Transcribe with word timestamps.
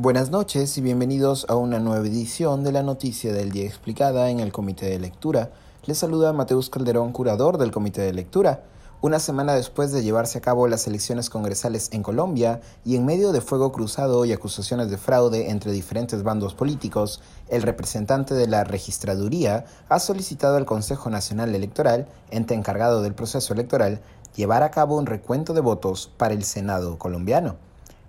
Buenas 0.00 0.30
noches 0.30 0.78
y 0.78 0.80
bienvenidos 0.80 1.44
a 1.48 1.56
una 1.56 1.80
nueva 1.80 2.06
edición 2.06 2.62
de 2.62 2.70
la 2.70 2.84
Noticia 2.84 3.32
del 3.32 3.50
Día 3.50 3.66
Explicada 3.66 4.30
en 4.30 4.38
el 4.38 4.52
Comité 4.52 4.86
de 4.86 5.00
Lectura. 5.00 5.50
Les 5.86 5.98
saluda 5.98 6.32
Mateus 6.32 6.70
Calderón, 6.70 7.10
curador 7.10 7.58
del 7.58 7.72
Comité 7.72 8.02
de 8.02 8.12
Lectura. 8.12 8.62
Una 9.00 9.18
semana 9.18 9.54
después 9.54 9.90
de 9.90 10.04
llevarse 10.04 10.38
a 10.38 10.40
cabo 10.40 10.68
las 10.68 10.86
elecciones 10.86 11.30
congresales 11.30 11.88
en 11.90 12.04
Colombia 12.04 12.60
y 12.84 12.94
en 12.94 13.06
medio 13.06 13.32
de 13.32 13.40
fuego 13.40 13.72
cruzado 13.72 14.24
y 14.24 14.32
acusaciones 14.32 14.88
de 14.88 14.98
fraude 14.98 15.50
entre 15.50 15.72
diferentes 15.72 16.22
bandos 16.22 16.54
políticos, 16.54 17.20
el 17.48 17.62
representante 17.62 18.34
de 18.34 18.46
la 18.46 18.62
registraduría 18.62 19.64
ha 19.88 19.98
solicitado 19.98 20.58
al 20.58 20.64
Consejo 20.64 21.10
Nacional 21.10 21.56
Electoral, 21.56 22.06
ente 22.30 22.54
encargado 22.54 23.02
del 23.02 23.14
proceso 23.14 23.52
electoral, 23.52 24.00
llevar 24.36 24.62
a 24.62 24.70
cabo 24.70 24.96
un 24.96 25.06
recuento 25.06 25.54
de 25.54 25.60
votos 25.60 26.08
para 26.16 26.34
el 26.34 26.44
Senado 26.44 27.00
colombiano. 27.00 27.67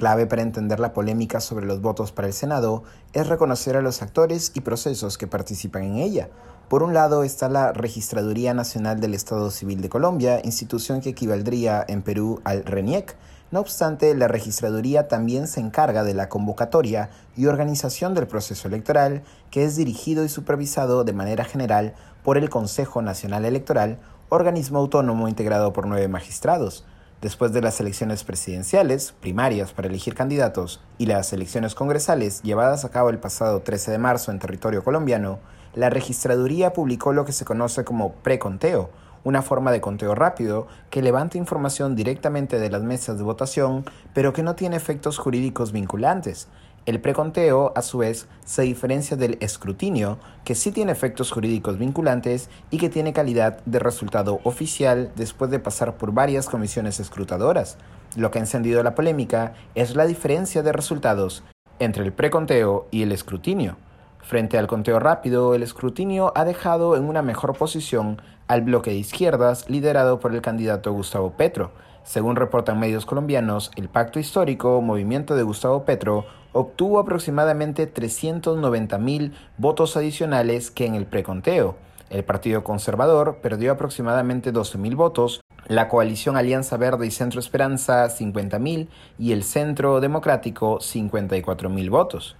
Clave 0.00 0.26
para 0.26 0.40
entender 0.40 0.80
la 0.80 0.94
polémica 0.94 1.40
sobre 1.40 1.66
los 1.66 1.82
votos 1.82 2.10
para 2.10 2.26
el 2.26 2.32
Senado 2.32 2.84
es 3.12 3.26
reconocer 3.26 3.76
a 3.76 3.82
los 3.82 4.00
actores 4.00 4.50
y 4.54 4.62
procesos 4.62 5.18
que 5.18 5.26
participan 5.26 5.82
en 5.82 5.96
ella. 5.96 6.30
Por 6.70 6.82
un 6.82 6.94
lado 6.94 7.22
está 7.22 7.50
la 7.50 7.74
Registraduría 7.74 8.54
Nacional 8.54 8.98
del 8.98 9.12
Estado 9.12 9.50
Civil 9.50 9.82
de 9.82 9.90
Colombia, 9.90 10.40
institución 10.42 11.02
que 11.02 11.10
equivaldría 11.10 11.84
en 11.86 12.00
Perú 12.00 12.40
al 12.44 12.64
RENIEC. 12.64 13.14
No 13.50 13.60
obstante, 13.60 14.14
la 14.14 14.26
Registraduría 14.26 15.06
también 15.06 15.46
se 15.46 15.60
encarga 15.60 16.02
de 16.02 16.14
la 16.14 16.30
convocatoria 16.30 17.10
y 17.36 17.44
organización 17.44 18.14
del 18.14 18.26
proceso 18.26 18.68
electoral, 18.68 19.22
que 19.50 19.64
es 19.64 19.76
dirigido 19.76 20.24
y 20.24 20.30
supervisado 20.30 21.04
de 21.04 21.12
manera 21.12 21.44
general 21.44 21.94
por 22.24 22.38
el 22.38 22.48
Consejo 22.48 23.02
Nacional 23.02 23.44
Electoral, 23.44 23.98
organismo 24.30 24.78
autónomo 24.78 25.28
integrado 25.28 25.74
por 25.74 25.86
nueve 25.86 26.08
magistrados. 26.08 26.86
Después 27.20 27.52
de 27.52 27.60
las 27.60 27.78
elecciones 27.80 28.24
presidenciales, 28.24 29.12
primarias 29.20 29.72
para 29.72 29.88
elegir 29.88 30.14
candidatos, 30.14 30.80
y 30.96 31.04
las 31.04 31.34
elecciones 31.34 31.74
congresales 31.74 32.40
llevadas 32.40 32.86
a 32.86 32.90
cabo 32.90 33.10
el 33.10 33.18
pasado 33.18 33.60
13 33.60 33.90
de 33.90 33.98
marzo 33.98 34.30
en 34.30 34.38
territorio 34.38 34.82
colombiano, 34.82 35.38
la 35.74 35.90
registraduría 35.90 36.72
publicó 36.72 37.12
lo 37.12 37.26
que 37.26 37.32
se 37.32 37.44
conoce 37.44 37.84
como 37.84 38.14
preconteo, 38.14 38.88
una 39.22 39.42
forma 39.42 39.70
de 39.70 39.82
conteo 39.82 40.14
rápido 40.14 40.66
que 40.88 41.02
levanta 41.02 41.36
información 41.36 41.94
directamente 41.94 42.58
de 42.58 42.70
las 42.70 42.82
mesas 42.82 43.18
de 43.18 43.24
votación, 43.24 43.84
pero 44.14 44.32
que 44.32 44.42
no 44.42 44.54
tiene 44.54 44.76
efectos 44.76 45.18
jurídicos 45.18 45.72
vinculantes, 45.72 46.48
el 46.86 47.00
preconteo, 47.00 47.72
a 47.76 47.82
su 47.82 47.98
vez, 47.98 48.26
se 48.44 48.62
diferencia 48.62 49.16
del 49.16 49.36
escrutinio, 49.40 50.18
que 50.44 50.54
sí 50.54 50.72
tiene 50.72 50.92
efectos 50.92 51.30
jurídicos 51.30 51.78
vinculantes 51.78 52.48
y 52.70 52.78
que 52.78 52.88
tiene 52.88 53.12
calidad 53.12 53.60
de 53.66 53.78
resultado 53.78 54.40
oficial 54.44 55.12
después 55.14 55.50
de 55.50 55.58
pasar 55.58 55.96
por 55.96 56.12
varias 56.12 56.48
comisiones 56.48 56.98
escrutadoras. 56.98 57.76
Lo 58.16 58.30
que 58.30 58.38
ha 58.38 58.42
encendido 58.42 58.82
la 58.82 58.94
polémica 58.94 59.52
es 59.74 59.94
la 59.94 60.06
diferencia 60.06 60.62
de 60.62 60.72
resultados 60.72 61.44
entre 61.78 62.02
el 62.02 62.12
preconteo 62.12 62.88
y 62.90 63.02
el 63.02 63.12
escrutinio. 63.12 63.76
Frente 64.22 64.58
al 64.58 64.66
conteo 64.66 64.98
rápido, 64.98 65.54
el 65.54 65.62
escrutinio 65.62 66.32
ha 66.34 66.44
dejado 66.44 66.96
en 66.96 67.04
una 67.04 67.22
mejor 67.22 67.56
posición 67.56 68.20
al 68.48 68.62
bloque 68.62 68.90
de 68.90 68.96
izquierdas 68.96 69.68
liderado 69.68 70.18
por 70.18 70.34
el 70.34 70.42
candidato 70.42 70.92
Gustavo 70.92 71.32
Petro, 71.32 71.72
según 72.10 72.34
reportan 72.34 72.80
medios 72.80 73.06
colombianos, 73.06 73.70
el 73.76 73.88
pacto 73.88 74.18
histórico 74.18 74.80
Movimiento 74.80 75.36
de 75.36 75.44
Gustavo 75.44 75.84
Petro 75.84 76.26
obtuvo 76.52 76.98
aproximadamente 76.98 77.86
390 77.86 78.98
mil 78.98 79.32
votos 79.58 79.96
adicionales 79.96 80.72
que 80.72 80.86
en 80.86 80.96
el 80.96 81.06
preconteo. 81.06 81.76
El 82.08 82.24
Partido 82.24 82.64
Conservador 82.64 83.38
perdió 83.40 83.70
aproximadamente 83.70 84.50
12 84.50 84.76
mil 84.76 84.96
votos, 84.96 85.40
la 85.68 85.86
coalición 85.86 86.36
Alianza 86.36 86.76
Verde 86.76 87.06
y 87.06 87.12
Centro 87.12 87.38
Esperanza 87.38 88.08
50 88.08 88.58
mil 88.58 88.88
y 89.16 89.30
el 89.30 89.44
Centro 89.44 90.00
Democrático 90.00 90.80
54 90.80 91.70
mil 91.70 91.90
votos. 91.90 92.36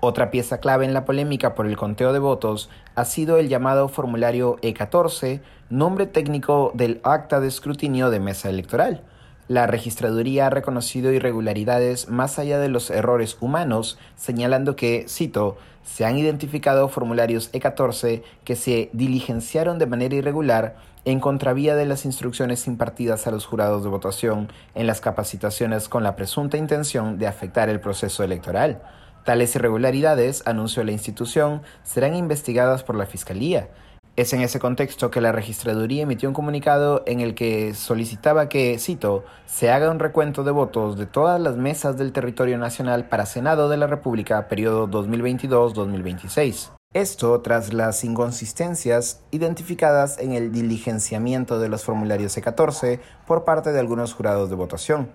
Otra 0.00 0.30
pieza 0.30 0.58
clave 0.58 0.84
en 0.84 0.92
la 0.92 1.06
polémica 1.06 1.54
por 1.54 1.66
el 1.66 1.78
conteo 1.78 2.12
de 2.12 2.18
votos 2.18 2.68
ha 2.94 3.06
sido 3.06 3.38
el 3.38 3.48
llamado 3.48 3.88
formulario 3.88 4.56
E14, 4.56 5.40
nombre 5.70 6.04
técnico 6.04 6.72
del 6.74 7.00
acta 7.04 7.40
de 7.40 7.48
escrutinio 7.48 8.10
de 8.10 8.20
mesa 8.20 8.50
electoral. 8.50 9.02
La 9.46 9.66
registraduría 9.66 10.46
ha 10.46 10.50
reconocido 10.50 11.12
irregularidades 11.12 12.08
más 12.08 12.38
allá 12.38 12.58
de 12.58 12.70
los 12.70 12.90
errores 12.90 13.36
humanos, 13.40 13.98
señalando 14.16 14.74
que, 14.74 15.04
cito, 15.06 15.58
se 15.82 16.06
han 16.06 16.16
identificado 16.16 16.88
formularios 16.88 17.52
E14 17.52 18.22
que 18.44 18.56
se 18.56 18.88
diligenciaron 18.94 19.78
de 19.78 19.86
manera 19.86 20.14
irregular 20.14 20.76
en 21.04 21.20
contravía 21.20 21.76
de 21.76 21.84
las 21.84 22.06
instrucciones 22.06 22.66
impartidas 22.66 23.26
a 23.26 23.30
los 23.30 23.44
jurados 23.44 23.84
de 23.84 23.90
votación 23.90 24.50
en 24.74 24.86
las 24.86 25.02
capacitaciones 25.02 25.90
con 25.90 26.02
la 26.02 26.16
presunta 26.16 26.56
intención 26.56 27.18
de 27.18 27.26
afectar 27.26 27.68
el 27.68 27.80
proceso 27.80 28.24
electoral. 28.24 28.80
Tales 29.24 29.54
irregularidades, 29.54 30.42
anunció 30.46 30.84
la 30.84 30.92
institución, 30.92 31.62
serán 31.82 32.14
investigadas 32.14 32.82
por 32.82 32.96
la 32.96 33.04
Fiscalía. 33.06 33.68
Es 34.16 34.32
en 34.32 34.42
ese 34.42 34.60
contexto 34.60 35.10
que 35.10 35.20
la 35.20 35.32
registraduría 35.32 36.04
emitió 36.04 36.28
un 36.28 36.36
comunicado 36.36 37.02
en 37.04 37.18
el 37.18 37.34
que 37.34 37.74
solicitaba 37.74 38.48
que, 38.48 38.78
cito, 38.78 39.24
se 39.44 39.72
haga 39.72 39.90
un 39.90 39.98
recuento 39.98 40.44
de 40.44 40.52
votos 40.52 40.96
de 40.96 41.06
todas 41.06 41.40
las 41.40 41.56
mesas 41.56 41.96
del 41.96 42.12
territorio 42.12 42.56
nacional 42.56 43.08
para 43.08 43.26
Senado 43.26 43.68
de 43.68 43.76
la 43.76 43.88
República 43.88 44.46
periodo 44.46 44.88
2022-2026. 44.88 46.70
Esto 46.92 47.40
tras 47.40 47.72
las 47.72 48.04
inconsistencias 48.04 49.20
identificadas 49.32 50.20
en 50.20 50.30
el 50.30 50.52
diligenciamiento 50.52 51.58
de 51.58 51.68
los 51.68 51.82
formularios 51.82 52.36
C14 52.38 53.00
por 53.26 53.44
parte 53.44 53.72
de 53.72 53.80
algunos 53.80 54.14
jurados 54.14 54.48
de 54.48 54.54
votación. 54.54 55.10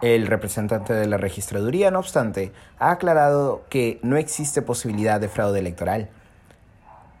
El 0.00 0.26
representante 0.26 0.94
de 0.94 1.06
la 1.06 1.18
registraduría, 1.18 1.90
no 1.90 1.98
obstante, 1.98 2.52
ha 2.78 2.92
aclarado 2.92 3.64
que 3.68 4.00
no 4.02 4.16
existe 4.16 4.62
posibilidad 4.62 5.20
de 5.20 5.28
fraude 5.28 5.58
electoral. 5.58 6.08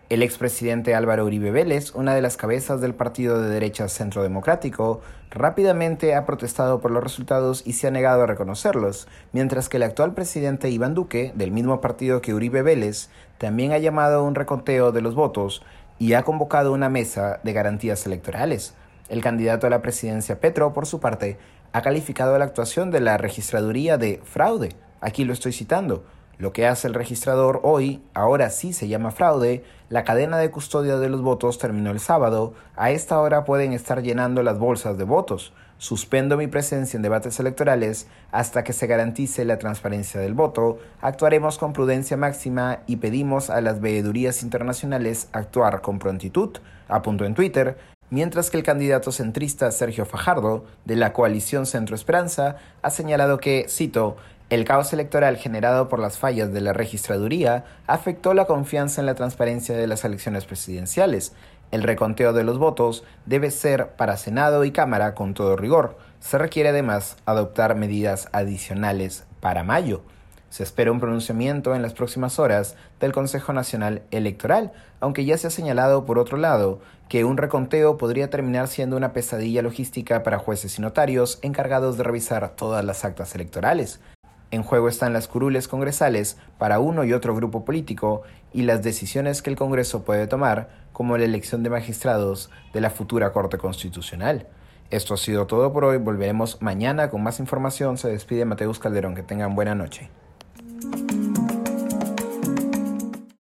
El 0.08 0.22
expresidente 0.22 0.94
Álvaro 0.94 1.26
Uribe 1.26 1.50
Vélez, 1.50 1.94
una 1.94 2.14
de 2.14 2.22
las 2.22 2.38
cabezas 2.38 2.80
del 2.80 2.94
partido 2.94 3.42
de 3.42 3.50
derecha 3.50 3.88
Centro 3.88 4.22
Democrático, 4.22 5.02
rápidamente 5.30 6.14
ha 6.14 6.24
protestado 6.24 6.80
por 6.80 6.90
los 6.90 7.02
resultados 7.02 7.62
y 7.66 7.74
se 7.74 7.88
ha 7.88 7.90
negado 7.90 8.22
a 8.22 8.26
reconocerlos, 8.26 9.06
mientras 9.34 9.68
que 9.68 9.76
el 9.76 9.82
actual 9.82 10.14
presidente 10.14 10.70
Iván 10.70 10.94
Duque, 10.94 11.32
del 11.34 11.50
mismo 11.50 11.82
partido 11.82 12.22
que 12.22 12.32
Uribe 12.32 12.62
Vélez, 12.62 13.10
también 13.36 13.72
ha 13.72 13.78
llamado 13.78 14.20
a 14.20 14.22
un 14.22 14.34
reconteo 14.34 14.92
de 14.92 15.02
los 15.02 15.14
votos 15.14 15.62
y 15.98 16.14
ha 16.14 16.22
convocado 16.22 16.72
una 16.72 16.88
mesa 16.88 17.40
de 17.44 17.52
garantías 17.52 18.06
electorales. 18.06 18.72
El 19.10 19.20
candidato 19.20 19.66
a 19.66 19.70
la 19.70 19.82
presidencia 19.82 20.40
Petro, 20.40 20.72
por 20.72 20.86
su 20.86 21.00
parte, 21.00 21.36
ha 21.74 21.82
calificado 21.82 22.38
la 22.38 22.46
actuación 22.46 22.90
de 22.90 23.00
la 23.00 23.18
registraduría 23.18 23.98
de 23.98 24.22
fraude. 24.24 24.70
Aquí 25.02 25.24
lo 25.24 25.34
estoy 25.34 25.52
citando. 25.52 26.02
Lo 26.38 26.52
que 26.52 26.68
hace 26.68 26.86
el 26.86 26.94
registrador 26.94 27.60
hoy, 27.64 28.00
ahora 28.14 28.50
sí 28.50 28.72
se 28.72 28.86
llama 28.86 29.10
fraude, 29.10 29.64
la 29.88 30.04
cadena 30.04 30.38
de 30.38 30.52
custodia 30.52 30.96
de 30.96 31.08
los 31.08 31.20
votos 31.20 31.58
terminó 31.58 31.90
el 31.90 31.98
sábado, 31.98 32.54
a 32.76 32.92
esta 32.92 33.18
hora 33.20 33.44
pueden 33.44 33.72
estar 33.72 34.02
llenando 34.02 34.44
las 34.44 34.56
bolsas 34.56 34.96
de 34.96 35.04
votos. 35.04 35.52
Suspendo 35.78 36.36
mi 36.36 36.46
presencia 36.46 36.96
en 36.96 37.02
debates 37.02 37.40
electorales 37.40 38.06
hasta 38.30 38.62
que 38.62 38.72
se 38.72 38.86
garantice 38.86 39.44
la 39.44 39.58
transparencia 39.58 40.20
del 40.20 40.34
voto, 40.34 40.78
actuaremos 41.00 41.58
con 41.58 41.72
prudencia 41.72 42.16
máxima 42.16 42.80
y 42.86 42.96
pedimos 42.96 43.50
a 43.50 43.60
las 43.60 43.80
veedurías 43.80 44.44
internacionales 44.44 45.28
actuar 45.32 45.80
con 45.80 45.98
prontitud, 45.98 46.56
apuntó 46.88 47.24
en 47.24 47.34
Twitter, 47.34 47.78
mientras 48.10 48.50
que 48.50 48.56
el 48.56 48.62
candidato 48.62 49.10
centrista 49.10 49.70
Sergio 49.72 50.06
Fajardo, 50.06 50.64
de 50.84 50.96
la 50.96 51.12
coalición 51.12 51.66
Centro 51.66 51.96
Esperanza, 51.96 52.56
ha 52.82 52.90
señalado 52.90 53.38
que, 53.38 53.66
cito, 53.68 54.16
el 54.50 54.64
caos 54.64 54.94
electoral 54.94 55.36
generado 55.36 55.90
por 55.90 55.98
las 55.98 56.16
fallas 56.16 56.54
de 56.54 56.62
la 56.62 56.72
registraduría 56.72 57.66
afectó 57.86 58.32
la 58.32 58.46
confianza 58.46 59.02
en 59.02 59.06
la 59.06 59.14
transparencia 59.14 59.76
de 59.76 59.86
las 59.86 60.06
elecciones 60.06 60.46
presidenciales. 60.46 61.34
El 61.70 61.82
reconteo 61.82 62.32
de 62.32 62.44
los 62.44 62.56
votos 62.56 63.04
debe 63.26 63.50
ser 63.50 63.88
para 63.96 64.16
Senado 64.16 64.64
y 64.64 64.70
Cámara 64.70 65.14
con 65.14 65.34
todo 65.34 65.54
rigor. 65.54 65.98
Se 66.20 66.38
requiere 66.38 66.70
además 66.70 67.18
adoptar 67.26 67.74
medidas 67.74 68.30
adicionales 68.32 69.26
para 69.40 69.64
mayo. 69.64 70.00
Se 70.48 70.62
espera 70.62 70.92
un 70.92 70.98
pronunciamiento 70.98 71.74
en 71.74 71.82
las 71.82 71.92
próximas 71.92 72.38
horas 72.38 72.74
del 73.00 73.12
Consejo 73.12 73.52
Nacional 73.52 74.00
Electoral, 74.10 74.72
aunque 74.98 75.26
ya 75.26 75.36
se 75.36 75.48
ha 75.48 75.50
señalado, 75.50 76.06
por 76.06 76.18
otro 76.18 76.38
lado, 76.38 76.80
que 77.10 77.24
un 77.24 77.36
reconteo 77.36 77.98
podría 77.98 78.30
terminar 78.30 78.68
siendo 78.68 78.96
una 78.96 79.12
pesadilla 79.12 79.60
logística 79.60 80.22
para 80.22 80.38
jueces 80.38 80.78
y 80.78 80.80
notarios 80.80 81.38
encargados 81.42 81.98
de 81.98 82.04
revisar 82.04 82.56
todas 82.56 82.82
las 82.82 83.04
actas 83.04 83.34
electorales. 83.34 84.00
En 84.50 84.62
juego 84.62 84.88
están 84.88 85.12
las 85.12 85.28
curules 85.28 85.68
congresales 85.68 86.38
para 86.56 86.78
uno 86.78 87.04
y 87.04 87.12
otro 87.12 87.34
grupo 87.34 87.64
político 87.64 88.22
y 88.52 88.62
las 88.62 88.82
decisiones 88.82 89.42
que 89.42 89.50
el 89.50 89.56
Congreso 89.56 90.04
puede 90.04 90.26
tomar, 90.26 90.70
como 90.92 91.18
la 91.18 91.24
elección 91.24 91.62
de 91.62 91.70
magistrados 91.70 92.50
de 92.72 92.80
la 92.80 92.90
futura 92.90 93.32
Corte 93.32 93.58
Constitucional. 93.58 94.46
Esto 94.90 95.12
ha 95.12 95.18
sido 95.18 95.46
todo 95.46 95.70
por 95.72 95.84
hoy. 95.84 95.98
Volveremos 95.98 96.62
mañana 96.62 97.10
con 97.10 97.22
más 97.22 97.40
información. 97.40 97.98
Se 97.98 98.08
despide 98.08 98.46
Mateus 98.46 98.78
Calderón. 98.78 99.14
Que 99.14 99.22
tengan 99.22 99.54
buena 99.54 99.74
noche. 99.74 100.08